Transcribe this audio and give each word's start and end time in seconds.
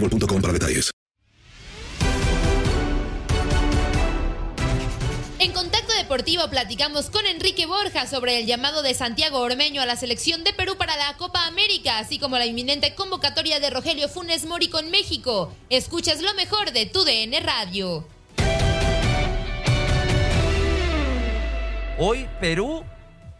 boostmobile.com 0.00 0.40
para 0.40 0.52
detalles. 0.52 0.90
En 5.38 5.52
Contacto 5.52 5.92
Deportivo 5.94 6.48
platicamos 6.48 7.10
con 7.10 7.26
Enrique 7.26 7.66
Borja 7.66 8.06
sobre 8.06 8.40
el 8.40 8.46
llamado 8.46 8.82
de 8.82 8.94
Santiago 8.94 9.38
Ormeño 9.38 9.82
a 9.82 9.86
la 9.86 9.96
selección 9.96 10.44
de 10.44 10.52
Perú 10.52 10.76
para 10.78 10.96
la 10.96 11.16
Copa 11.18 11.46
América, 11.46 11.98
así 11.98 12.18
como 12.18 12.38
la 12.38 12.46
inminente 12.46 12.94
convocatoria 12.94 13.60
de 13.60 13.70
Rogelio 13.70 14.08
Funes 14.08 14.46
Mori 14.46 14.68
con 14.68 14.90
México. 14.90 15.52
Escuchas 15.68 16.22
lo 16.22 16.32
mejor 16.34 16.72
de 16.72 16.86
tu 16.86 17.04
DN 17.04 17.38
Radio. 17.40 18.06
Hoy 21.98 22.26
Perú 22.40 22.84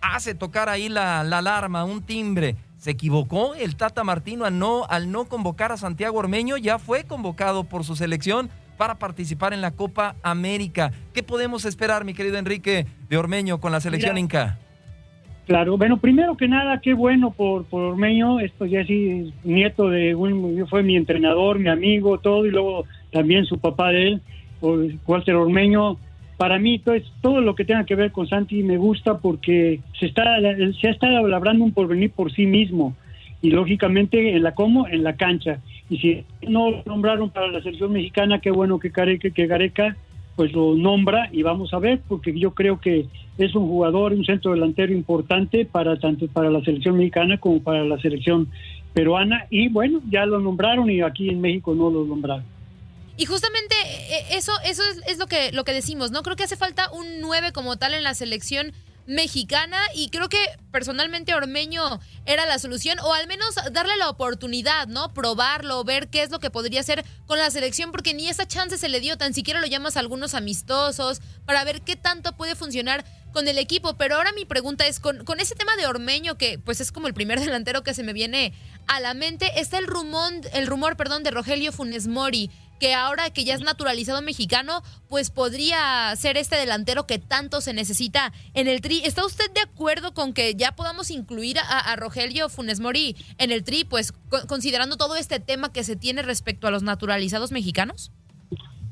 hace 0.01 0.35
tocar 0.35 0.69
ahí 0.69 0.89
la, 0.89 1.25
la 1.25 1.39
alarma, 1.39 1.85
un 1.85 2.05
timbre. 2.05 2.57
Se 2.87 2.93
equivocó 2.93 3.57
el 3.57 3.75
Tata 3.75 4.05
Martino 4.05 4.45
al 4.45 4.61
no, 4.61 4.85
al 4.89 5.11
no 5.11 5.25
convocar 5.25 5.73
a 5.73 5.77
Santiago 5.77 6.19
Ormeño, 6.21 6.57
ya 6.57 6.79
fue 6.79 7.03
convocado 7.03 7.65
por 7.65 7.83
su 7.83 7.97
selección 7.97 8.49
para 8.77 8.95
participar 8.95 9.53
en 9.53 9.61
la 9.61 9.73
Copa 9.73 10.15
América. 10.23 10.93
¿Qué 11.13 11.25
podemos 11.25 11.65
esperar, 11.65 12.05
mi 12.05 12.15
querido 12.15 12.39
Enrique, 12.39 12.87
de 13.09 13.17
Ormeño 13.17 13.59
con 13.59 13.73
la 13.73 13.81
selección 13.81 14.15
Mira, 14.15 14.21
Inca? 14.21 14.59
Claro, 15.49 15.77
bueno, 15.77 15.97
primero 15.97 16.37
que 16.37 16.47
nada, 16.47 16.81
qué 16.81 16.95
bueno 16.95 17.33
por, 17.33 17.65
por 17.65 17.83
Ormeño, 17.83 18.39
esto 18.39 18.67
ya 18.67 18.87
sí, 18.87 19.35
nieto 19.43 19.89
de 19.89 20.15
un, 20.15 20.65
fue 20.71 20.85
mi 20.85 20.95
entrenador, 20.97 21.59
mi 21.59 21.69
amigo, 21.69 22.19
todo, 22.21 22.47
y 22.47 22.53
luego 22.53 22.85
también 23.11 23.47
su 23.47 23.59
papá 23.59 23.89
de 23.89 24.07
él, 24.11 24.23
por- 24.61 24.79
Walter 25.09 25.35
Ormeño. 25.35 25.97
Para 26.37 26.59
mí, 26.59 26.79
pues, 26.79 27.03
todo 27.23 27.41
lo 27.41 27.55
que 27.55 27.65
tenga 27.65 27.85
que 27.85 27.95
ver 27.95 28.13
con 28.13 28.29
Santi 28.29 28.63
me 28.63 28.77
gusta 28.77 29.19
porque 29.19 29.81
se 29.99 30.07
está 30.07 30.25
se 30.81 30.91
estado 30.91 31.27
labrando 31.27 31.65
un 31.65 31.73
porvenir 31.73 32.11
por 32.11 32.33
sí 32.33 32.47
mismo 32.47 32.95
y 33.41 33.51
lógicamente 33.51 34.35
en 34.35 34.43
la 34.43 34.55
como 34.55 34.87
en 34.89 35.03
la 35.03 35.17
cancha. 35.17 35.61
Y 35.89 35.99
si 35.99 36.25
no 36.47 36.71
lo 36.71 36.83
nombraron 36.85 37.31
para 37.31 37.49
la 37.49 37.63
selección 37.63 37.93
mexicana 37.93 38.41
qué 38.41 38.51
bueno 38.51 38.79
que 38.79 38.91
Gareca, 38.91 39.31
que 39.31 39.47
Gareca 39.47 39.97
pues 40.35 40.53
lo 40.53 40.75
nombra 40.75 41.31
y 41.33 41.43
vamos 41.43 41.73
a 41.73 41.79
ver 41.79 42.01
porque 42.07 42.39
yo 42.39 42.51
creo 42.51 42.79
que 42.79 43.07
es 43.39 43.55
un 43.55 43.69
jugador 43.69 44.13
un 44.13 44.25
centro 44.25 44.53
delantero 44.53 44.93
importante 44.93 45.65
para 45.65 45.99
tanto 45.99 46.27
para 46.29 46.51
la 46.51 46.61
selección 46.61 46.99
mexicana 46.99 47.39
como 47.39 47.63
para 47.63 47.85
la 47.85 47.99
selección 47.99 48.49
peruana. 48.93 49.47
Y 49.49 49.69
bueno 49.69 50.03
ya 50.11 50.27
lo 50.27 50.41
nombraron 50.41 50.91
y 50.91 51.01
aquí 51.01 51.31
en 51.31 51.41
México 51.41 51.75
no 51.75 51.89
lo 51.89 52.05
nombraron 52.05 52.56
Y 53.17 53.27
justamente 53.27 53.75
eh, 53.85 54.27
eso, 54.31 54.53
eso 54.65 54.83
es, 54.85 54.99
es 55.07 55.19
lo 55.19 55.27
que 55.27 55.53
lo 55.53 55.65
que 55.65 55.73
decimos, 55.73 56.11
¿no? 56.11 56.23
Creo 56.23 56.37
que 56.37 56.45
hace 56.45 56.57
falta 56.57 56.91
un 56.91 57.21
9 57.21 57.53
como 57.53 57.77
tal 57.77 57.95
en 57.95 58.05
la 58.05 58.15
selección 58.15 58.73
mexicana 59.07 59.79
y 59.95 60.11
creo 60.11 60.29
que 60.29 60.39
personalmente 60.73 61.35
Ormeño 61.35 62.01
era 62.27 62.45
la 62.45 62.59
solución 62.59 62.99
o 63.01 63.15
al 63.15 63.27
menos 63.27 63.55
darle 63.73 63.97
la 63.97 64.11
oportunidad, 64.11 64.89
¿no? 64.89 65.15
Probarlo, 65.15 65.85
ver 65.85 66.09
qué 66.09 66.23
es 66.23 66.31
lo 66.31 66.41
que 66.41 66.51
podría 66.51 66.81
hacer 66.81 67.05
con 67.27 67.39
la 67.39 67.51
selección 67.51 67.93
porque 67.93 68.15
ni 68.15 68.29
esa 68.29 68.47
chance 68.47 68.77
se 68.77 68.89
le 68.89 69.01
dio, 69.01 69.17
tan 69.17 69.33
siquiera 69.33 69.61
lo 69.61 69.67
llamas 69.67 69.97
a 69.97 70.01
algunos 70.01 70.35
amistosos 70.35 71.21
para 71.45 71.65
ver 71.65 71.83
qué 71.83 71.97
tanto 71.97 72.37
puede 72.37 72.57
funcionar 72.57 73.05
con 73.33 73.49
el 73.49 73.59
equipo, 73.59 73.97
pero 73.97 74.17
ahora 74.17 74.33
mi 74.33 74.45
pregunta 74.45 74.87
es 74.87 74.99
con, 74.99 75.25
con 75.25 75.41
ese 75.41 75.55
tema 75.55 75.77
de 75.77 75.87
Ormeño 75.87 76.37
que 76.37 76.59
pues 76.59 76.81
es 76.81 76.91
como 76.91 77.07
el 77.07 77.15
primer 77.15 77.39
delantero 77.45 77.83
que 77.83 77.95
se 77.95 78.03
me 78.03 78.13
viene 78.13 78.53
a 78.89 79.01
la 79.01 79.15
mente, 79.15 79.61
está 79.61 79.79
el 79.79 79.87
rumor, 79.87 80.33
el 80.53 80.67
rumor, 80.67 80.97
perdón, 80.97 81.23
de 81.23 81.31
Rogelio 81.31 81.71
Funes 81.73 82.07
Mori 82.07 82.51
que 82.79 82.95
ahora 82.95 83.31
que 83.31 83.45
ya 83.45 83.55
es 83.55 83.61
naturalizado 83.61 84.23
mexicano, 84.23 84.83
pues 85.09 85.31
podría 85.31 86.15
ser 86.17 86.37
este 86.37 86.57
delantero 86.57 87.07
que 87.07 87.19
tanto 87.19 87.61
se 87.61 87.73
necesita 87.73 88.33
en 88.55 88.69
el 88.69 88.81
tri. 88.81 89.03
¿Está 89.05 89.25
usted 89.25 89.51
de 89.53 89.61
acuerdo 89.61 90.15
con 90.15 90.33
que 90.33 90.55
ya 90.55 90.73
podamos 90.73 91.11
incluir 91.11 91.57
a, 91.59 91.95
Rogelio 91.97 92.49
Funes 92.49 92.81
Mori 92.81 93.17
en 93.39 93.51
el 93.51 93.65
tri, 93.65 93.85
pues 93.85 94.13
co- 94.13 94.47
considerando 94.47 94.97
todo 94.97 95.17
este 95.17 95.41
tema 95.41 95.73
que 95.73 95.85
se 95.85 95.97
tiene 95.97 96.23
respecto 96.23 96.67
a 96.67 96.71
los 96.71 96.83
naturalizados 96.83 97.53
mexicanos? 97.53 98.13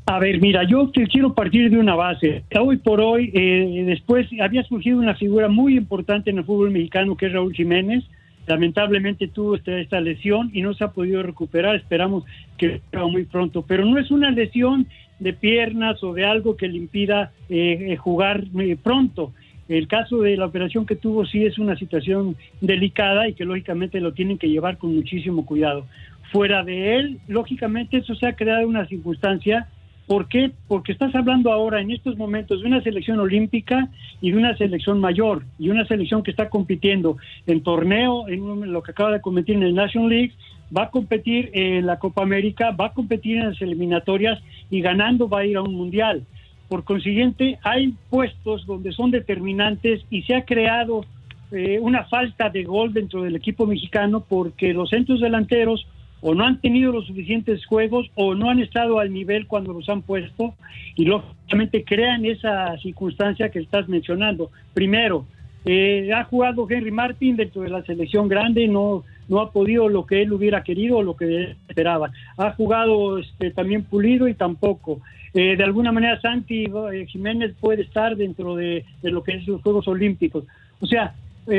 A 0.06 0.18
ver, 0.18 0.38
mira, 0.40 0.68
yo 0.68 0.90
te 0.90 1.06
quiero 1.06 1.34
partir 1.34 1.70
de 1.70 1.78
una 1.78 1.94
base. 1.94 2.44
Hoy 2.60 2.76
por 2.76 3.00
hoy, 3.00 3.30
eh, 3.34 3.84
después 3.86 4.26
había 4.42 4.62
surgido 4.64 4.98
una 4.98 5.14
figura 5.16 5.48
muy 5.48 5.76
importante 5.78 6.28
en 6.30 6.38
el 6.38 6.44
fútbol 6.44 6.70
mexicano 6.70 7.16
que 7.16 7.26
es 7.26 7.32
Raúl 7.32 7.54
Jiménez. 7.54 8.04
Lamentablemente 8.46 9.28
tuvo 9.28 9.56
esta, 9.56 10.00
lesión 10.00 10.50
y 10.52 10.62
no 10.62 10.74
se 10.74 10.84
ha 10.84 10.92
podido 10.92 11.22
recuperar. 11.22 11.76
Esperamos 11.76 12.24
que 12.58 12.80
sea 12.90 13.06
muy 13.06 13.24
pronto. 13.24 13.64
Pero 13.66 13.84
no 13.84 13.98
es 13.98 14.10
una 14.10 14.30
lesión 14.30 14.86
de 15.18 15.32
piernas 15.32 16.02
o 16.02 16.12
de 16.12 16.24
algo 16.24 16.56
que 16.56 16.68
le 16.68 16.76
impida 16.76 17.32
eh, 17.48 17.92
eh, 17.92 17.96
jugar 17.96 18.44
eh, 18.58 18.76
pronto. 18.82 19.32
El 19.68 19.88
caso 19.88 20.20
de 20.20 20.36
la 20.36 20.44
operación 20.44 20.84
que 20.84 20.96
tuvo 20.96 21.24
sí 21.24 21.46
es 21.46 21.58
una 21.58 21.76
situación 21.76 22.36
delicada 22.60 23.28
y 23.28 23.32
que 23.32 23.46
lógicamente 23.46 24.00
lo 24.00 24.12
tienen 24.12 24.36
que 24.36 24.50
llevar 24.50 24.76
con 24.76 24.94
muchísimo 24.94 25.46
cuidado. 25.46 25.86
Fuera 26.30 26.64
de 26.64 26.96
él, 26.96 27.18
lógicamente 27.28 27.98
eso 27.98 28.14
se 28.14 28.26
ha 28.26 28.36
creado 28.36 28.68
una 28.68 28.86
circunstancia 28.86 29.68
¿Por 30.06 30.28
qué? 30.28 30.52
Porque 30.68 30.92
estás 30.92 31.14
hablando 31.14 31.50
ahora 31.50 31.80
en 31.80 31.90
estos 31.90 32.18
momentos 32.18 32.60
de 32.60 32.66
una 32.66 32.82
selección 32.82 33.18
olímpica 33.20 33.88
y 34.20 34.32
de 34.32 34.36
una 34.36 34.54
selección 34.56 35.00
mayor 35.00 35.44
y 35.58 35.70
una 35.70 35.86
selección 35.86 36.22
que 36.22 36.30
está 36.30 36.50
compitiendo 36.50 37.16
en 37.46 37.62
torneo, 37.62 38.28
en 38.28 38.70
lo 38.70 38.82
que 38.82 38.90
acaba 38.90 39.12
de 39.12 39.22
competir 39.22 39.56
en 39.56 39.62
el 39.62 39.74
National 39.74 40.10
League, 40.10 40.32
va 40.76 40.84
a 40.84 40.90
competir 40.90 41.50
en 41.54 41.86
la 41.86 41.98
Copa 41.98 42.22
América, 42.22 42.70
va 42.72 42.86
a 42.86 42.92
competir 42.92 43.38
en 43.38 43.50
las 43.50 43.62
eliminatorias 43.62 44.42
y 44.70 44.82
ganando 44.82 45.28
va 45.28 45.40
a 45.40 45.46
ir 45.46 45.56
a 45.56 45.62
un 45.62 45.74
mundial. 45.74 46.24
Por 46.68 46.84
consiguiente, 46.84 47.58
hay 47.62 47.94
puestos 48.10 48.66
donde 48.66 48.92
son 48.92 49.10
determinantes 49.10 50.04
y 50.10 50.22
se 50.22 50.34
ha 50.34 50.44
creado 50.44 51.04
eh, 51.50 51.78
una 51.80 52.04
falta 52.04 52.50
de 52.50 52.64
gol 52.64 52.92
dentro 52.92 53.22
del 53.22 53.36
equipo 53.36 53.66
mexicano 53.66 54.24
porque 54.28 54.74
los 54.74 54.90
centros 54.90 55.20
delanteros 55.20 55.86
o 56.26 56.34
no 56.34 56.46
han 56.46 56.58
tenido 56.58 56.90
los 56.90 57.06
suficientes 57.06 57.66
juegos 57.66 58.10
o 58.14 58.34
no 58.34 58.48
han 58.48 58.58
estado 58.58 58.98
al 58.98 59.12
nivel 59.12 59.46
cuando 59.46 59.74
los 59.74 59.86
han 59.90 60.00
puesto 60.00 60.54
y 60.96 61.04
lógicamente 61.04 61.84
crean 61.84 62.24
esa 62.24 62.78
circunstancia 62.78 63.50
que 63.50 63.58
estás 63.58 63.90
mencionando. 63.90 64.50
Primero, 64.72 65.26
eh, 65.66 66.10
ha 66.14 66.24
jugado 66.24 66.66
Henry 66.68 66.90
Martin 66.90 67.36
dentro 67.36 67.60
de 67.60 67.68
la 67.68 67.82
selección 67.82 68.26
grande, 68.26 68.66
no, 68.66 69.04
no 69.28 69.40
ha 69.40 69.52
podido 69.52 69.90
lo 69.90 70.06
que 70.06 70.22
él 70.22 70.32
hubiera 70.32 70.64
querido 70.64 70.96
o 70.96 71.02
lo 71.02 71.14
que 71.14 71.56
esperaba. 71.68 72.10
Ha 72.38 72.52
jugado 72.52 73.18
este, 73.18 73.50
también 73.50 73.84
Pulido 73.84 74.26
y 74.26 74.32
tampoco. 74.32 75.02
Eh, 75.34 75.56
de 75.56 75.64
alguna 75.64 75.92
manera 75.92 76.18
Santi 76.22 76.64
eh, 76.64 77.04
Jiménez 77.06 77.54
puede 77.60 77.82
estar 77.82 78.16
dentro 78.16 78.56
de, 78.56 78.86
de, 79.02 79.10
lo 79.10 79.22
que 79.22 79.32
es 79.32 79.46
los 79.46 79.60
Juegos 79.60 79.86
Olímpicos. 79.88 80.44
O 80.80 80.86
sea, 80.86 81.14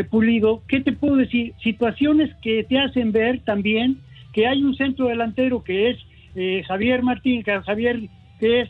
Pulido, 0.09 0.63
¿qué 0.67 0.79
te 0.79 0.91
puedo 0.91 1.17
decir? 1.17 1.53
Situaciones 1.61 2.33
que 2.41 2.63
te 2.63 2.79
hacen 2.79 3.11
ver 3.11 3.41
también 3.41 3.99
que 4.35 4.45
hay 4.45 4.61
un 4.61 4.75
centro 4.75 5.07
delantero 5.07 5.63
que 5.63 5.91
es 5.91 6.65
Javier 6.67 7.01
Martín, 7.01 7.41
que 7.41 7.57
Javier 7.61 8.01
es 8.41 8.69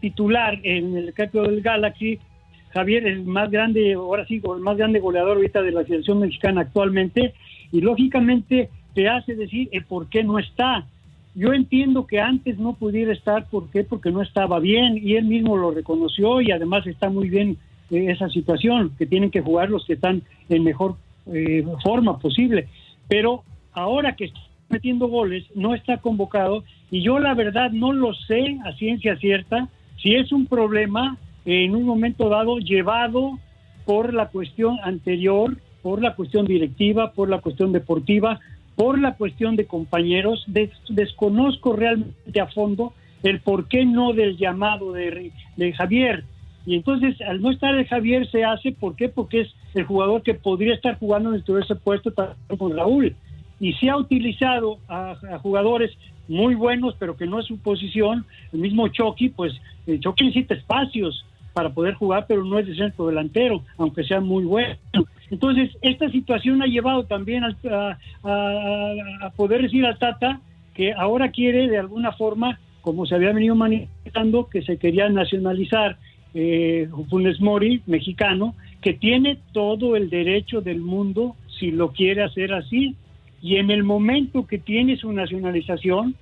titular 0.00 0.58
en 0.64 0.96
el 0.96 1.10
equipo 1.10 1.42
del 1.42 1.62
Galaxy, 1.62 2.18
Javier 2.72 3.06
es 3.06 3.18
el 3.18 3.24
más 3.24 3.52
grande, 3.52 3.92
ahora 3.92 4.26
sí, 4.26 4.42
el 4.44 4.60
más 4.60 4.76
grande 4.76 4.98
goleador 4.98 5.36
ahorita 5.36 5.62
de 5.62 5.70
la 5.70 5.84
selección 5.84 6.18
mexicana 6.18 6.62
actualmente, 6.62 7.34
y 7.70 7.80
lógicamente 7.80 8.68
te 8.94 9.08
hace 9.08 9.36
decir 9.36 9.68
el 9.70 9.84
por 9.84 10.08
qué 10.08 10.24
no 10.24 10.40
está. 10.40 10.84
Yo 11.36 11.52
entiendo 11.52 12.08
que 12.08 12.20
antes 12.20 12.58
no 12.58 12.72
pudiera 12.74 13.12
estar, 13.12 13.48
¿por 13.48 13.70
qué? 13.70 13.84
Porque 13.84 14.10
no 14.10 14.22
estaba 14.22 14.58
bien, 14.58 14.98
y 15.00 15.14
él 15.14 15.26
mismo 15.26 15.56
lo 15.56 15.70
reconoció, 15.70 16.40
y 16.40 16.50
además 16.50 16.84
está 16.88 17.08
muy 17.10 17.28
bien 17.28 17.58
eh, 17.92 18.06
esa 18.08 18.28
situación, 18.28 18.90
que 18.98 19.06
tienen 19.06 19.30
que 19.30 19.40
jugar 19.40 19.70
los 19.70 19.86
que 19.86 19.92
están 19.92 20.22
en 20.48 20.64
mejor 20.64 20.96
eh, 21.32 21.64
forma 21.84 22.18
posible. 22.18 22.66
Pero 23.06 23.44
ahora 23.72 24.16
que 24.16 24.32
metiendo 24.68 25.08
goles, 25.08 25.44
no 25.54 25.74
está 25.74 25.98
convocado, 25.98 26.64
y 26.90 27.02
yo 27.02 27.18
la 27.18 27.34
verdad 27.34 27.70
no 27.70 27.92
lo 27.92 28.14
sé 28.14 28.58
a 28.64 28.72
ciencia 28.72 29.16
cierta, 29.16 29.68
si 30.02 30.14
es 30.14 30.32
un 30.32 30.46
problema 30.46 31.16
en 31.44 31.74
un 31.74 31.84
momento 31.84 32.28
dado 32.28 32.58
llevado 32.58 33.38
por 33.84 34.14
la 34.14 34.28
cuestión 34.28 34.78
anterior, 34.82 35.58
por 35.82 36.02
la 36.02 36.14
cuestión 36.14 36.46
directiva, 36.46 37.12
por 37.12 37.28
la 37.28 37.40
cuestión 37.40 37.72
deportiva, 37.72 38.40
por 38.76 38.98
la 38.98 39.14
cuestión 39.16 39.56
de 39.56 39.66
compañeros. 39.66 40.44
desconozco 40.88 41.74
realmente 41.74 42.40
a 42.40 42.46
fondo 42.46 42.92
el 43.22 43.40
por 43.40 43.68
qué 43.68 43.84
no 43.84 44.12
del 44.12 44.36
llamado 44.36 44.92
de, 44.92 45.32
Javier. 45.76 46.24
Y 46.66 46.76
entonces, 46.76 47.20
al 47.20 47.42
no 47.42 47.50
estar 47.50 47.74
el 47.74 47.86
Javier, 47.86 48.30
se 48.30 48.44
hace, 48.44 48.72
¿por 48.72 48.96
qué? 48.96 49.08
Porque 49.08 49.42
es 49.42 49.54
el 49.74 49.84
jugador 49.84 50.22
que 50.22 50.34
podría 50.34 50.74
estar 50.74 50.98
jugando 50.98 51.34
en 51.34 51.42
ese 51.58 51.74
puesto 51.76 52.12
con 52.58 52.74
Raúl. 52.74 53.14
Y 53.60 53.72
se 53.74 53.88
ha 53.88 53.96
utilizado 53.96 54.78
a, 54.88 55.12
a, 55.30 55.38
jugadores 55.38 55.90
muy 56.28 56.54
buenos, 56.54 56.94
pero 56.98 57.16
que 57.16 57.26
no 57.26 57.40
es 57.40 57.46
su 57.46 57.58
posición. 57.58 58.24
El 58.52 58.60
mismo 58.60 58.88
Chucky, 58.88 59.28
pues 59.28 59.52
el 59.86 60.00
Chucky 60.00 60.24
necesita 60.24 60.54
espacios 60.54 61.24
para 61.54 61.70
poder 61.70 61.94
jugar, 61.94 62.26
pero 62.28 62.44
no 62.44 62.58
es 62.58 62.66
de 62.66 62.74
centro 62.74 63.06
delantero, 63.06 63.62
aunque 63.78 64.04
sea 64.04 64.20
muy 64.20 64.44
bueno. 64.44 64.76
Entonces, 65.30 65.70
esta 65.80 66.10
situación 66.10 66.60
ha 66.62 66.66
llevado 66.66 67.04
también 67.04 67.44
a, 67.44 67.98
a, 68.24 69.30
poder 69.36 69.62
decir 69.62 69.86
al 69.86 69.98
Tata 69.98 70.40
que 70.74 70.92
ahora 70.92 71.30
quiere 71.30 71.68
de 71.68 71.78
alguna 71.78 72.12
forma, 72.12 72.58
como 72.82 73.06
se 73.06 73.14
había 73.14 73.32
venido 73.32 73.54
manifestando, 73.54 74.48
que 74.48 74.62
se 74.62 74.76
quería 74.76 75.08
nacionalizar 75.08 75.96
eh, 76.34 76.88
Funes 77.08 77.40
Mori, 77.40 77.82
mexicano, 77.86 78.54
que 78.82 78.94
tiene 78.94 79.38
todo 79.52 79.96
el 79.96 80.10
derecho 80.10 80.60
del 80.60 80.80
mundo 80.80 81.36
si 81.58 81.70
lo 81.70 81.92
quiere 81.92 82.24
hacer 82.24 82.52
así. 82.52 82.96
Y 83.44 83.56
en 83.56 83.70
el 83.70 83.84
momento 83.84 84.46
que 84.46 84.56
tiene 84.56 84.96
su 84.96 85.12
nacionalización, 85.12 86.14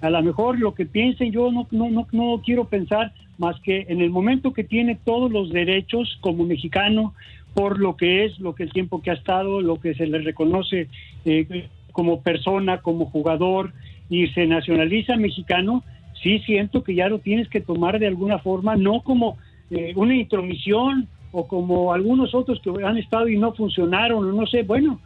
a 0.00 0.10
lo 0.10 0.20
mejor 0.24 0.58
lo 0.58 0.74
que 0.74 0.86
piensen, 0.86 1.30
yo 1.30 1.52
no, 1.52 1.68
no, 1.70 1.88
no, 1.88 2.08
no 2.10 2.42
quiero 2.44 2.64
pensar 2.64 3.12
más 3.38 3.60
que 3.60 3.86
en 3.88 4.00
el 4.00 4.10
momento 4.10 4.52
que 4.52 4.64
tiene 4.64 4.98
todos 5.04 5.30
los 5.30 5.50
derechos 5.50 6.18
como 6.20 6.42
mexicano, 6.44 7.14
por 7.54 7.78
lo 7.78 7.96
que 7.96 8.24
es, 8.24 8.40
lo 8.40 8.56
que 8.56 8.64
el 8.64 8.72
tiempo 8.72 9.00
que 9.00 9.12
ha 9.12 9.14
estado, 9.14 9.60
lo 9.60 9.76
que 9.76 9.94
se 9.94 10.08
le 10.08 10.18
reconoce 10.18 10.88
eh, 11.24 11.68
como 11.92 12.22
persona, 12.22 12.78
como 12.78 13.06
jugador, 13.06 13.72
y 14.10 14.26
se 14.30 14.44
nacionaliza 14.44 15.14
mexicano, 15.14 15.84
sí 16.24 16.40
siento 16.40 16.82
que 16.82 16.96
ya 16.96 17.08
lo 17.08 17.20
tienes 17.20 17.48
que 17.48 17.60
tomar 17.60 18.00
de 18.00 18.08
alguna 18.08 18.40
forma, 18.40 18.74
no 18.74 19.02
como 19.02 19.38
eh, 19.70 19.92
una 19.94 20.16
intromisión 20.16 21.06
o 21.30 21.46
como 21.46 21.92
algunos 21.92 22.34
otros 22.34 22.60
que 22.60 22.70
han 22.84 22.98
estado 22.98 23.28
y 23.28 23.38
no 23.38 23.52
funcionaron, 23.52 24.24
o 24.24 24.32
no 24.32 24.44
sé, 24.48 24.64
bueno, 24.64 24.98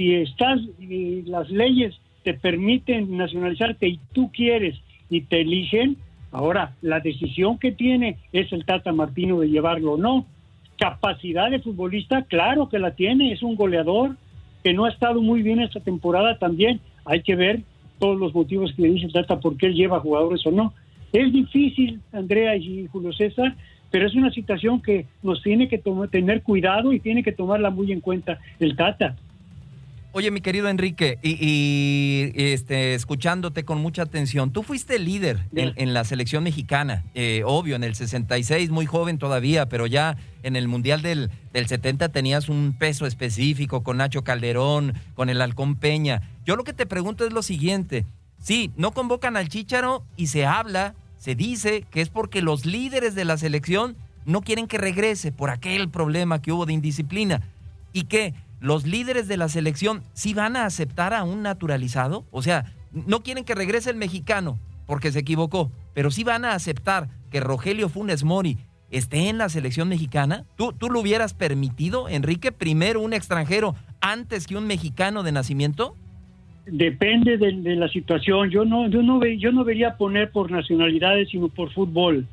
si 0.00 0.14
estás, 0.14 0.58
y 0.78 1.20
las 1.22 1.50
leyes 1.50 1.94
te 2.24 2.32
permiten 2.32 3.18
nacionalizarte 3.18 3.86
y 3.86 4.00
tú 4.14 4.30
quieres 4.32 4.80
y 5.10 5.20
te 5.20 5.42
eligen, 5.42 5.98
Ahora, 6.32 6.76
la 6.80 7.00
decisión 7.00 7.58
que 7.58 7.72
tiene 7.72 8.16
es 8.32 8.52
el 8.52 8.64
Tata 8.64 8.92
Martino 8.92 9.40
de 9.40 9.48
llevarlo 9.48 9.94
o 9.94 9.96
no. 9.96 10.26
Capacidad 10.78 11.50
de 11.50 11.58
futbolista, 11.58 12.22
claro 12.22 12.68
que 12.68 12.78
la 12.78 12.92
tiene, 12.92 13.32
es 13.32 13.42
un 13.42 13.56
goleador 13.56 14.16
que 14.62 14.72
no 14.72 14.84
ha 14.84 14.90
estado 14.90 15.20
muy 15.20 15.42
bien 15.42 15.60
esta 15.60 15.80
temporada 15.80 16.38
también. 16.38 16.80
Hay 17.04 17.22
que 17.22 17.34
ver 17.34 17.62
todos 17.98 18.18
los 18.18 18.32
motivos 18.32 18.72
que 18.74 18.82
le 18.82 18.90
dice 18.90 19.08
Tata 19.08 19.40
por 19.40 19.56
qué 19.56 19.66
él 19.66 19.74
lleva 19.74 20.00
jugadores 20.00 20.46
o 20.46 20.52
no. 20.52 20.72
Es 21.12 21.32
difícil, 21.32 22.00
Andrea 22.12 22.54
y 22.54 22.86
Julio 22.86 23.12
César, 23.12 23.56
pero 23.90 24.06
es 24.06 24.14
una 24.14 24.30
situación 24.30 24.80
que 24.80 25.06
nos 25.24 25.42
tiene 25.42 25.68
que 25.68 25.82
tener 26.12 26.42
cuidado 26.42 26.92
y 26.92 27.00
tiene 27.00 27.24
que 27.24 27.32
tomarla 27.32 27.70
muy 27.70 27.90
en 27.90 28.00
cuenta 28.00 28.38
el 28.60 28.76
Tata. 28.76 29.16
Oye, 30.12 30.32
mi 30.32 30.40
querido 30.40 30.68
Enrique, 30.68 31.18
y, 31.22 32.32
este, 32.34 32.94
escuchándote 32.94 33.64
con 33.64 33.80
mucha 33.80 34.02
atención, 34.02 34.50
tú 34.50 34.64
fuiste 34.64 34.98
líder 34.98 35.46
en, 35.54 35.94
la 35.94 36.02
selección 36.02 36.42
mexicana, 36.42 37.04
eh, 37.14 37.42
obvio, 37.44 37.76
en 37.76 37.84
el 37.84 37.94
66, 37.94 38.70
muy 38.70 38.86
joven 38.86 39.18
todavía, 39.18 39.68
pero 39.68 39.86
ya 39.86 40.16
en 40.42 40.56
el 40.56 40.66
Mundial 40.66 41.00
del, 41.00 41.30
del 41.52 41.68
70 41.68 42.08
tenías 42.08 42.48
un 42.48 42.74
peso 42.76 43.06
específico 43.06 43.84
con 43.84 43.98
Nacho 43.98 44.24
Calderón, 44.24 44.94
con 45.14 45.28
el 45.28 45.40
Halcón 45.40 45.76
Peña. 45.76 46.22
Yo 46.44 46.56
lo 46.56 46.64
que 46.64 46.72
te 46.72 46.86
pregunto 46.86 47.24
es 47.24 47.32
lo 47.32 47.44
siguiente, 47.44 48.04
sí, 48.42 48.72
no 48.76 48.90
convocan 48.90 49.36
al 49.36 49.48
Chícharo 49.48 50.02
y 50.16 50.26
se 50.26 50.44
habla, 50.44 50.96
se 51.18 51.36
dice 51.36 51.84
que 51.88 52.00
es 52.00 52.08
porque 52.08 52.42
los 52.42 52.66
líderes 52.66 53.14
de 53.14 53.24
la 53.24 53.38
selección 53.38 53.96
no 54.24 54.42
quieren 54.42 54.66
que 54.66 54.78
regrese 54.78 55.30
por 55.30 55.50
aquel 55.50 55.88
problema 55.88 56.42
que 56.42 56.50
hubo 56.50 56.66
de 56.66 56.72
indisciplina. 56.72 57.42
Y 57.92 58.04
que 58.04 58.34
los 58.60 58.86
líderes 58.86 59.26
de 59.26 59.36
la 59.36 59.48
selección 59.48 60.02
sí 60.12 60.34
van 60.34 60.56
a 60.56 60.66
aceptar 60.66 61.14
a 61.14 61.24
un 61.24 61.42
naturalizado? 61.42 62.26
O 62.30 62.42
sea, 62.42 62.72
no 62.92 63.22
quieren 63.22 63.44
que 63.44 63.54
regrese 63.54 63.90
el 63.90 63.96
mexicano 63.96 64.58
porque 64.86 65.12
se 65.12 65.20
equivocó, 65.20 65.70
pero 65.94 66.10
sí 66.10 66.24
van 66.24 66.44
a 66.44 66.54
aceptar 66.54 67.08
que 67.30 67.40
Rogelio 67.40 67.88
Funes 67.88 68.24
Mori 68.24 68.58
esté 68.90 69.28
en 69.28 69.38
la 69.38 69.48
selección 69.48 69.88
mexicana. 69.88 70.44
¿Tú, 70.56 70.72
tú 70.72 70.90
lo 70.90 71.00
hubieras 71.00 71.32
permitido, 71.32 72.08
Enrique, 72.08 72.52
primero 72.52 73.00
un 73.00 73.12
extranjero 73.12 73.76
antes 74.00 74.46
que 74.46 74.56
un 74.56 74.66
mexicano 74.66 75.22
de 75.22 75.32
nacimiento? 75.32 75.94
Depende 76.66 77.38
de, 77.38 77.52
la 77.76 77.88
situación. 77.88 78.50
Yo 78.50 78.64
no, 78.64 78.88
yo 78.88 79.02
no, 79.02 79.24
yo 79.24 79.52
no 79.52 79.64
vería 79.64 79.96
poner 79.96 80.30
por 80.30 80.50
nacionalidades, 80.50 81.28
sino 81.30 81.48
por 81.48 81.72
fútbol. 81.72 82.26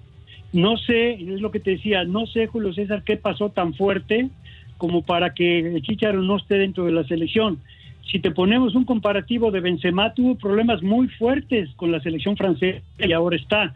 No 0.53 0.77
sé, 0.77 1.13
es 1.13 1.41
lo 1.41 1.51
que 1.51 1.59
te 1.59 1.71
decía, 1.71 2.03
no 2.03 2.25
sé, 2.25 2.47
Julio 2.47 2.73
César, 2.73 3.03
qué 3.03 3.17
pasó 3.17 3.49
tan 3.49 3.73
fuerte 3.73 4.29
como 4.77 5.01
para 5.01 5.33
que 5.33 5.59
el 5.59 5.81
Chicharo 5.81 6.21
no 6.21 6.37
esté 6.37 6.55
dentro 6.55 6.85
de 6.85 6.91
la 6.91 7.03
selección. 7.03 7.59
Si 8.11 8.19
te 8.19 8.31
ponemos 8.31 8.75
un 8.75 8.85
comparativo 8.85 9.51
de 9.51 9.59
Benzema, 9.59 10.13
tuvo 10.13 10.35
problemas 10.35 10.81
muy 10.81 11.07
fuertes 11.09 11.69
con 11.75 11.91
la 11.91 11.99
selección 11.99 12.37
francesa 12.37 12.81
y 12.99 13.11
ahora 13.11 13.35
está. 13.35 13.75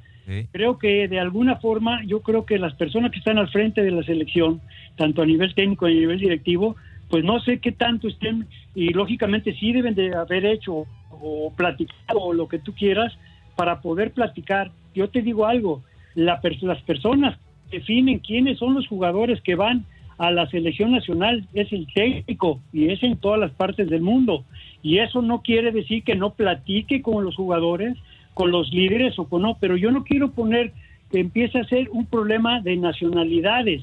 Creo 0.52 0.78
que 0.78 1.10
de 1.10 1.20
alguna 1.20 1.58
forma, 1.58 2.04
yo 2.06 2.22
creo 2.22 2.46
que 2.46 2.58
las 2.58 2.74
personas 2.76 3.12
que 3.12 3.20
están 3.20 3.38
al 3.38 3.50
frente 3.50 3.82
de 3.82 3.92
la 3.92 4.04
selección, 4.04 4.62
tanto 4.96 5.22
a 5.22 5.26
nivel 5.26 5.54
técnico 5.54 5.90
y 5.90 5.98
a 5.98 6.00
nivel 6.00 6.20
directivo, 6.20 6.78
pues 7.10 7.26
no 7.26 7.42
sé 7.42 7.60
qué 7.60 7.74
tanto 7.74 8.08
estén, 8.08 8.48
y 8.74 8.94
lógicamente 8.94 9.54
sí 9.56 9.74
deben 9.74 9.96
de 9.96 10.16
haber 10.16 10.46
hecho 10.46 10.86
o 11.10 11.54
platicado 11.56 12.20
o 12.22 12.34
lo 12.34 12.48
que 12.48 12.60
tú 12.60 12.74
quieras 12.74 13.14
para 13.58 13.82
poder 13.82 14.12
platicar. 14.12 14.72
Yo 14.96 15.10
te 15.10 15.22
digo 15.22 15.46
algo, 15.46 15.84
la, 16.16 16.40
las 16.62 16.82
personas 16.84 17.38
definen 17.70 18.20
quiénes 18.20 18.60
son 18.60 18.74
los 18.74 18.88
jugadores 18.88 19.42
que 19.42 19.56
van 19.56 19.86
a 20.22 20.30
la 20.30 20.46
selección 20.52 20.92
nacional 20.92 21.48
es 21.56 21.74
el 21.74 21.88
técnico 21.92 22.60
y 22.72 22.90
es 22.90 23.02
en 23.02 23.18
todas 23.18 23.40
las 23.40 23.50
partes 23.54 23.90
del 23.90 24.02
mundo. 24.02 24.46
Y 24.84 25.00
eso 25.00 25.24
no 25.24 25.42
quiere 25.42 25.72
decir 25.72 26.04
que 26.04 26.14
no 26.14 26.36
platique 26.36 27.02
con 27.02 27.26
los 27.26 27.36
jugadores, 27.36 27.98
con 28.36 28.52
los 28.52 28.72
líderes 28.72 29.18
o 29.18 29.26
con 29.26 29.42
no, 29.42 29.58
pero 29.60 29.78
yo 29.78 29.90
no 29.90 30.04
quiero 30.04 30.30
poner 30.30 30.74
que 31.10 31.22
empiece 31.22 31.58
a 31.58 31.64
ser 31.64 31.90
un 31.90 32.06
problema 32.06 32.62
de 32.62 32.78
nacionalidades, 32.78 33.82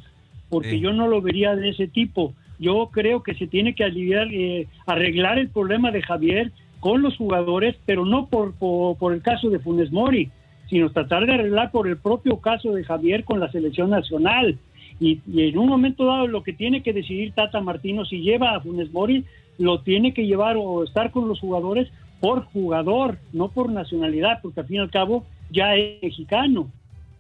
porque 0.48 0.78
yo 0.78 0.92
no 0.92 1.08
lo 1.08 1.20
vería 1.20 1.56
de 1.56 1.70
ese 1.70 1.88
tipo. 1.88 2.34
Yo 2.60 2.88
creo 2.92 3.24
que 3.24 3.34
se 3.34 3.48
tiene 3.48 3.74
que 3.74 3.82
aliviar, 3.82 4.28
eh, 4.30 4.68
arreglar 4.86 5.40
el 5.40 5.48
problema 5.48 5.90
de 5.90 6.02
Javier 6.02 6.52
con 6.78 7.02
los 7.02 7.16
jugadores, 7.16 7.74
pero 7.84 8.04
no 8.04 8.28
por, 8.28 8.54
por, 8.54 8.96
por 8.96 9.12
el 9.12 9.22
caso 9.22 9.50
de 9.50 9.58
Funes 9.58 9.90
Mori, 9.90 10.30
sino 10.70 10.88
tratar 10.90 11.26
de 11.26 11.34
arreglar 11.34 11.72
por 11.72 11.88
el 11.88 11.96
propio 11.96 12.36
caso 12.40 12.72
de 12.74 12.84
Javier 12.84 13.24
con 13.24 13.40
la 13.40 13.50
selección 13.50 13.90
nacional 13.90 14.56
y, 15.00 15.20
en 15.36 15.58
un 15.58 15.68
momento 15.68 16.06
dado 16.06 16.26
lo 16.26 16.42
que 16.42 16.52
tiene 16.52 16.82
que 16.82 16.92
decidir 16.92 17.32
Tata 17.32 17.60
Martino 17.60 18.04
si 18.04 18.20
lleva 18.20 18.54
a 18.54 18.60
Funes 18.60 18.92
Mori, 18.92 19.24
lo 19.58 19.80
tiene 19.82 20.14
que 20.14 20.26
llevar 20.26 20.56
o 20.58 20.84
estar 20.84 21.10
con 21.10 21.28
los 21.28 21.40
jugadores 21.40 21.88
por 22.20 22.44
jugador, 22.46 23.18
no 23.32 23.48
por 23.48 23.70
nacionalidad, 23.70 24.40
porque 24.42 24.60
al 24.60 24.66
fin 24.66 24.76
y 24.76 24.80
al 24.80 24.90
cabo 24.90 25.24
ya 25.50 25.74
es 25.76 26.02
mexicano. 26.02 26.70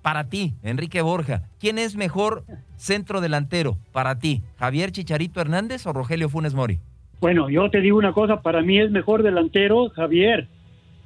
Para 0.02 0.28
ti, 0.28 0.54
Enrique 0.62 1.02
Borja, 1.02 1.42
¿quién 1.58 1.78
es 1.78 1.96
mejor 1.96 2.44
centro 2.76 3.20
delantero 3.20 3.76
para 3.92 4.18
ti? 4.18 4.42
¿Javier 4.56 4.90
Chicharito 4.90 5.40
Hernández 5.40 5.86
o 5.86 5.92
Rogelio 5.92 6.28
Funes 6.28 6.54
Mori? 6.54 6.78
Bueno, 7.20 7.50
yo 7.50 7.68
te 7.70 7.80
digo 7.80 7.98
una 7.98 8.12
cosa, 8.12 8.42
para 8.42 8.62
mí 8.62 8.78
es 8.78 8.90
mejor 8.90 9.22
delantero 9.22 9.90
Javier, 9.90 10.48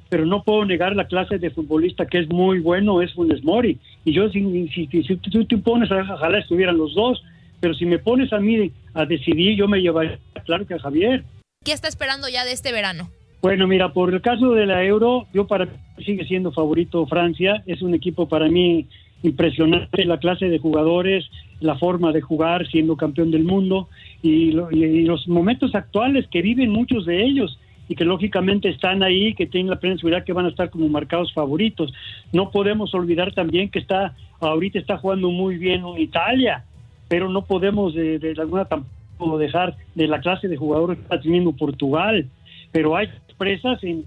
pero 0.09 0.25
no 0.25 0.43
puedo 0.43 0.63
negar 0.65 0.95
la 0.95 1.07
clase 1.07 1.39
de 1.39 1.49
futbolista 1.49 2.05
que 2.05 2.19
es 2.19 2.29
muy 2.29 2.59
bueno, 2.59 3.01
es 3.01 3.13
Funes 3.13 3.43
Mori. 3.43 3.79
Y 4.05 4.13
yo, 4.13 4.29
si, 4.29 4.67
si, 4.69 4.87
si, 4.87 5.15
tú 5.17 5.45
te 5.45 5.57
pones, 5.57 5.89
ojalá 5.91 6.39
estuvieran 6.39 6.77
los 6.77 6.93
dos, 6.93 7.23
pero 7.59 7.73
si 7.73 7.85
me 7.85 7.99
pones 7.99 8.33
a 8.33 8.39
mí 8.39 8.71
a 8.93 9.05
decidir, 9.05 9.55
yo 9.55 9.67
me 9.67 9.81
llevaría, 9.81 10.19
claro 10.45 10.67
que 10.67 10.73
a 10.73 10.79
Javier. 10.79 11.23
¿Qué 11.63 11.71
está 11.71 11.87
esperando 11.87 12.27
ya 12.27 12.43
de 12.43 12.51
este 12.51 12.71
verano? 12.71 13.09
Bueno, 13.41 13.67
mira, 13.67 13.91
por 13.93 14.13
el 14.13 14.21
caso 14.21 14.51
de 14.51 14.65
la 14.65 14.83
Euro, 14.83 15.27
yo 15.33 15.47
para 15.47 15.65
mí 15.65 15.71
sigue 16.05 16.25
siendo 16.25 16.51
favorito 16.51 17.05
Francia, 17.07 17.63
es 17.65 17.81
un 17.81 17.93
equipo 17.93 18.27
para 18.27 18.47
mí 18.47 18.87
impresionante, 19.21 20.05
la 20.05 20.17
clase 20.17 20.49
de 20.49 20.59
jugadores, 20.59 21.25
la 21.59 21.75
forma 21.75 22.11
de 22.11 22.21
jugar, 22.21 22.67
siendo 22.67 22.97
campeón 22.97 23.31
del 23.31 23.43
mundo 23.43 23.87
y, 24.21 24.51
los 24.51 25.27
momentos 25.27 25.73
actuales 25.75 26.27
que 26.27 26.41
viven 26.41 26.69
muchos 26.69 27.05
de 27.05 27.23
ellos 27.23 27.57
y 27.93 27.95
que 27.95 28.05
lógicamente 28.05 28.69
están 28.69 29.03
ahí, 29.03 29.35
que 29.35 29.45
tienen 29.45 29.69
la 29.69 29.75
plena 29.75 29.97
seguridad 29.97 30.23
que 30.23 30.33
van 30.33 30.47
a 30.47 30.49
estar 30.49 30.71
como 30.71 30.89
marcados 30.89 31.31
favoritos. 31.31 31.93
No 32.31 32.49
podemos 32.49 32.91
olvidar 32.95 33.35
también 33.35 33.69
que 33.69 33.77
está 33.77 34.15
ahorita 34.39 34.79
está 34.79 34.97
jugando 34.97 35.29
muy 35.29 35.59
bien 35.59 35.85
en 35.85 36.01
Italia, 36.01 36.65
pero 37.07 37.29
no 37.29 37.45
podemos 37.45 37.93
de, 37.93 38.33
alguna 38.39 38.65
tampoco 38.65 39.37
dejar 39.37 39.75
de 39.93 40.07
la 40.07 40.21
clase 40.21 40.47
de 40.47 40.57
jugadores 40.57 40.97
que 40.97 41.03
está 41.03 41.21
teniendo 41.21 41.51
Portugal. 41.51 42.25
Pero 42.71 42.95
hay 42.95 43.09
presas 43.37 43.79
en, 43.83 44.05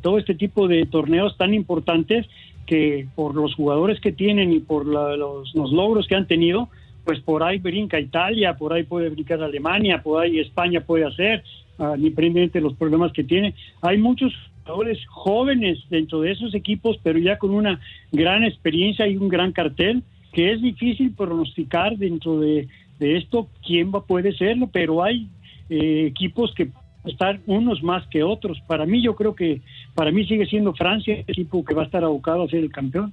todo 0.00 0.18
este 0.18 0.36
tipo 0.36 0.68
de 0.68 0.86
torneos 0.86 1.36
tan 1.36 1.54
importantes 1.54 2.28
que 2.66 3.08
por 3.16 3.34
los 3.34 3.52
jugadores 3.56 3.98
que 3.98 4.12
tienen 4.12 4.52
y 4.52 4.60
por 4.60 4.86
los, 4.86 5.52
logros 5.54 6.06
que 6.06 6.14
han 6.14 6.28
tenido, 6.28 6.68
pues 7.04 7.18
por 7.18 7.42
ahí 7.42 7.58
brinca 7.58 7.98
Italia, 7.98 8.54
por 8.54 8.72
ahí 8.72 8.84
puede 8.84 9.08
brincar 9.08 9.42
Alemania, 9.42 10.04
por 10.04 10.22
ahí 10.22 10.38
España 10.38 10.82
puede 10.82 11.04
hacer, 11.04 11.42
uh, 11.82 11.96
independientemente 11.96 12.58
de 12.58 12.62
los 12.62 12.74
problemas 12.74 13.12
que 13.12 13.24
tiene. 13.24 13.54
Hay 13.80 13.98
muchos 13.98 14.32
jugadores 14.62 14.98
jóvenes 15.08 15.78
dentro 15.90 16.20
de 16.20 16.32
esos 16.32 16.54
equipos, 16.54 16.96
pero 17.02 17.18
ya 17.18 17.38
con 17.38 17.50
una 17.50 17.80
gran 18.12 18.44
experiencia 18.44 19.06
y 19.06 19.16
un 19.16 19.28
gran 19.28 19.52
cartel, 19.52 20.02
que 20.32 20.52
es 20.52 20.62
difícil 20.62 21.12
pronosticar 21.14 21.96
dentro 21.96 22.40
de, 22.40 22.68
esto 23.00 23.48
quién 23.66 23.90
va 23.92 24.04
puede 24.04 24.32
serlo, 24.36 24.68
pero 24.68 25.02
hay 25.02 25.28
eh, 25.68 26.06
equipos 26.06 26.54
que 26.54 26.68
estar 27.04 27.40
unos 27.46 27.82
más 27.82 28.06
que 28.06 28.22
otros. 28.22 28.60
Para 28.68 28.86
mí 28.86 29.02
yo 29.02 29.16
creo 29.16 29.34
que 29.34 29.60
para 29.96 30.12
mí 30.12 30.24
sigue 30.24 30.46
siendo 30.46 30.72
Francia 30.72 31.14
el 31.14 31.24
equipo 31.26 31.64
que 31.64 31.74
va 31.74 31.82
a 31.82 31.86
estar 31.86 32.04
abocado 32.04 32.44
a 32.44 32.48
ser 32.48 32.60
el 32.60 32.70
campeón. 32.70 33.12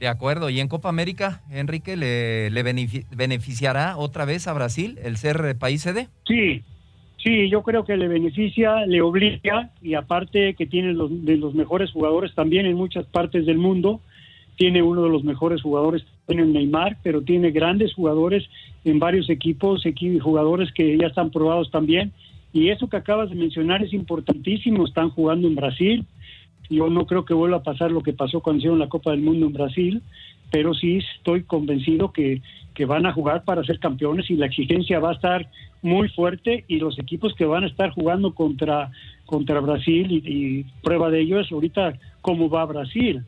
De 0.00 0.08
acuerdo. 0.08 0.50
¿Y 0.50 0.58
en 0.58 0.66
Copa 0.66 0.88
América, 0.88 1.42
Enrique, 1.48 1.96
le, 1.96 2.50
le 2.50 2.62
beneficiará 3.14 3.96
otra 3.96 4.24
vez 4.24 4.48
a 4.48 4.52
Brasil 4.52 4.98
el 5.04 5.16
ser 5.16 5.56
país 5.56 5.82
sede? 5.82 6.08
Sí, 6.26 6.64
sí, 7.22 7.48
yo 7.48 7.62
creo 7.62 7.84
que 7.84 7.96
le 7.96 8.08
beneficia, 8.08 8.86
le 8.86 9.00
obliga 9.00 9.70
y 9.80 9.94
aparte 9.94 10.54
que 10.54 10.66
tiene 10.66 10.92
los, 10.92 11.24
de 11.24 11.36
los 11.36 11.54
mejores 11.54 11.90
jugadores 11.90 12.34
también 12.34 12.66
en 12.66 12.76
muchas 12.76 13.06
partes 13.06 13.46
del 13.46 13.58
mundo. 13.58 14.00
Tiene 14.56 14.82
uno 14.82 15.02
de 15.02 15.08
los 15.08 15.24
mejores 15.24 15.62
jugadores, 15.62 16.04
tiene 16.26 16.44
Neymar, 16.44 16.98
pero 17.02 17.22
tiene 17.22 17.50
grandes 17.50 17.94
jugadores 17.94 18.44
en 18.84 18.98
varios 18.98 19.30
equipos 19.30 19.82
jugadores 20.20 20.72
que 20.72 20.96
ya 20.98 21.06
están 21.06 21.30
probados 21.30 21.70
también 21.70 22.12
y 22.52 22.68
eso 22.68 22.88
que 22.88 22.96
acabas 22.96 23.30
de 23.30 23.36
mencionar 23.36 23.82
es 23.82 23.92
importantísimo. 23.92 24.84
Están 24.84 25.10
jugando 25.10 25.48
en 25.48 25.54
Brasil. 25.54 26.04
Yo 26.68 26.88
no 26.88 27.06
creo 27.06 27.24
que 27.24 27.34
vuelva 27.34 27.58
a 27.58 27.62
pasar 27.62 27.90
lo 27.90 28.02
que 28.02 28.12
pasó 28.12 28.40
cuando 28.40 28.58
hicieron 28.58 28.78
la 28.78 28.88
Copa 28.88 29.10
del 29.10 29.22
Mundo 29.22 29.46
en 29.46 29.52
Brasil, 29.52 30.02
pero 30.52 30.74
sí 30.74 30.98
estoy 31.16 31.42
convencido 31.42 32.12
que, 32.12 32.42
que 32.74 32.84
van 32.84 33.06
a 33.06 33.12
jugar 33.12 33.42
para 33.44 33.64
ser 33.64 33.80
campeones 33.80 34.30
y 34.30 34.36
la 34.36 34.46
exigencia 34.46 35.00
va 35.00 35.10
a 35.10 35.14
estar 35.14 35.48
muy 35.80 36.08
fuerte 36.10 36.64
y 36.68 36.76
los 36.76 36.98
equipos 36.98 37.34
que 37.34 37.46
van 37.46 37.64
a 37.64 37.66
estar 37.66 37.90
jugando 37.90 38.34
contra, 38.34 38.90
contra 39.26 39.60
Brasil 39.60 40.12
y, 40.12 40.64
prueba 40.82 41.10
de 41.10 41.22
ello 41.22 41.40
es 41.40 41.50
ahorita 41.50 41.94
cómo 42.20 42.48
va 42.48 42.66
Brasil. 42.66 43.24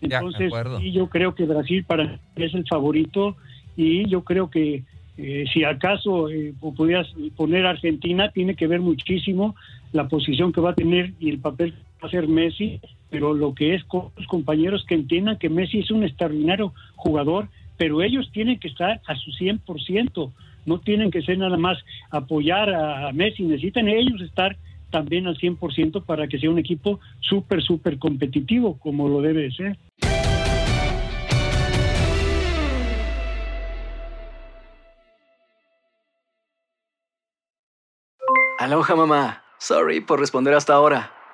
Entonces, 0.00 0.52
y 0.80 0.92
yo 0.92 1.08
creo 1.08 1.34
que 1.34 1.44
Brasil 1.44 1.84
para 1.84 2.18
es 2.34 2.54
el 2.54 2.66
favorito 2.66 3.36
y 3.76 4.08
yo 4.08 4.24
creo 4.24 4.50
que 4.50 4.82
eh, 5.18 5.44
si 5.52 5.64
acaso 5.64 6.28
eh, 6.28 6.54
pudieras 6.60 7.06
poner 7.36 7.66
Argentina, 7.66 8.30
tiene 8.30 8.54
que 8.54 8.66
ver 8.66 8.80
muchísimo 8.80 9.54
la 9.92 10.08
posición 10.08 10.52
que 10.52 10.60
va 10.60 10.70
a 10.70 10.74
tener 10.74 11.12
y 11.20 11.30
el 11.30 11.38
papel 11.38 11.72
que 11.72 11.85
va 12.02 12.04
a 12.04 12.06
hacer 12.06 12.28
Messi, 12.28 12.80
pero 13.10 13.34
lo 13.34 13.54
que 13.54 13.74
es 13.74 13.84
con 13.84 14.10
los 14.16 14.26
compañeros 14.26 14.84
que 14.86 14.94
entiendan 14.94 15.38
que 15.38 15.48
Messi 15.48 15.80
es 15.80 15.90
un 15.90 16.04
extraordinario 16.04 16.72
jugador, 16.96 17.48
pero 17.76 18.02
ellos 18.02 18.30
tienen 18.32 18.58
que 18.58 18.68
estar 18.68 19.00
a 19.06 19.14
su 19.16 19.30
100%, 19.32 20.32
no 20.66 20.80
tienen 20.80 21.10
que 21.10 21.22
ser 21.22 21.38
nada 21.38 21.56
más 21.56 21.78
apoyar 22.10 22.70
a, 22.70 23.08
a 23.08 23.12
Messi, 23.12 23.42
necesitan 23.42 23.88
ellos 23.88 24.20
estar 24.20 24.56
también 24.90 25.26
al 25.26 25.36
100% 25.36 26.04
para 26.04 26.28
que 26.28 26.38
sea 26.38 26.50
un 26.50 26.58
equipo 26.58 27.00
súper, 27.20 27.62
súper 27.62 27.98
competitivo, 27.98 28.78
como 28.78 29.08
lo 29.08 29.20
debe 29.20 29.42
de 29.42 29.52
ser. 29.52 29.78
Aloha 38.58 38.96
mamá. 38.96 39.42
Sorry 39.58 40.00
por 40.00 40.18
responder 40.18 40.54
hasta 40.54 40.74
ahora. 40.74 41.15